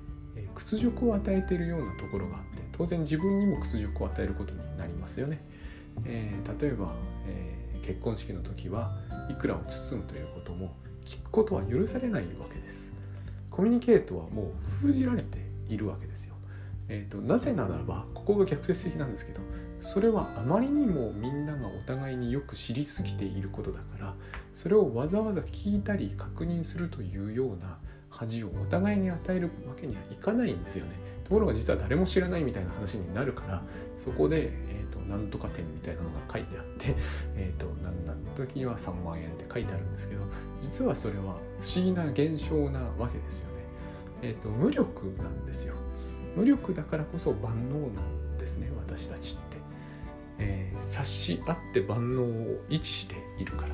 [0.55, 5.43] 屈辱を与えているようなところがあって当然自分にも屈辱を与えることになりますよね。
[6.05, 6.95] えー、例えば、
[7.27, 8.91] え結婚式の時は
[9.29, 10.71] いくらを包むということも
[11.03, 12.91] 聞くことは許されないわけです。
[13.49, 16.35] コミュニケートはもう封じられているわけですよ。
[16.87, 19.39] えーと、なぜならばここが逆説的なんですけど
[19.79, 24.13] それはあまりにもみんながお互いによく知りすぎていることだから
[24.53, 27.77] それをわざわざ聞いたり確認するというような
[28.09, 30.91] 恥をお互いに与えるわけにはいかないんですよね。
[31.23, 33.63] ところが実は誰も知らないみたいな話になるから
[33.95, 36.95] そこで、えー、なんとか点みたいなのが書いてあって、
[37.35, 40.21] えーと、何々の時には3万円って書いてあるんですけど
[40.61, 43.53] 実はそれは不思議な現象なわけですよね。
[44.23, 45.75] えーと無力なんですよ。
[46.35, 49.57] 無力だからこそ万能なんですね私たちって、
[50.39, 53.69] えー、察し合って万能を維持しているから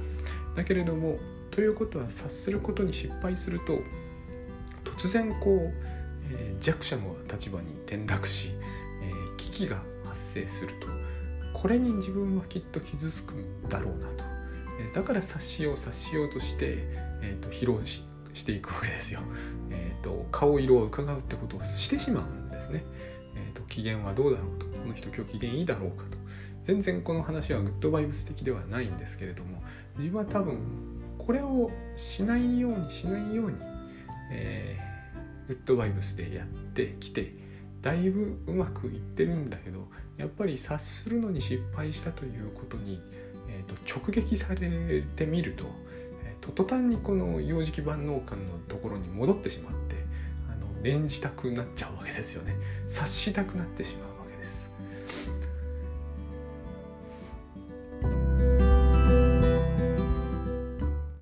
[0.56, 1.20] だけれども
[1.52, 3.80] ということは察することに失敗すると
[4.84, 5.74] 突然こう、
[6.32, 8.52] えー、弱者の立場に転落し、
[9.04, 10.88] えー、危機が発生すると
[11.54, 14.24] これに自分はきっと傷つくんだろうなと、
[14.80, 16.78] えだから察しよう察しようとして、
[17.22, 19.22] えーと、披露ししていくわけですよ、
[19.72, 22.84] えーと顔色を伺うってことをしてしまうんですね、
[23.36, 24.66] えーと、機嫌はどうだろうと。
[24.66, 26.18] この人今日機嫌いいだろうかと。
[26.68, 29.64] 全然この話はグッドバイブス的ではないんですけれども
[29.98, 30.60] 自分は多分
[31.18, 33.58] これをしないようにしないように、
[34.34, 37.34] えー、グッドバイブスでやってきて
[37.82, 43.02] だいぶうまくいってるんだけどやっぱり察するのに失敗したということに、
[43.50, 45.66] えーと、直撃されてみると,、
[46.26, 49.96] えーと途端にこの幼児期万能感のところに戻ってしまって
[50.50, 52.56] あの念じたくなっちゃうわけですよね。
[52.88, 54.07] 察したくなってしまう。